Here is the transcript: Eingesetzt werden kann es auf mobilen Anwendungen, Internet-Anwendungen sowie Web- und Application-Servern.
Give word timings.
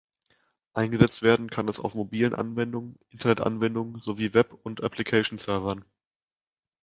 Eingesetzt 0.73 1.21
werden 1.21 1.51
kann 1.51 1.67
es 1.67 1.79
auf 1.79 1.93
mobilen 1.93 2.33
Anwendungen, 2.33 2.97
Internet-Anwendungen 3.09 4.01
sowie 4.01 4.33
Web- 4.33 4.57
und 4.63 4.81
Application-Servern. 4.83 5.85